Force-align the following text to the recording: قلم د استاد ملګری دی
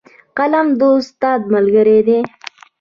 قلم 0.37 0.67
د 0.79 0.81
استاد 0.97 1.41
ملګری 1.53 1.99
دی 2.07 2.19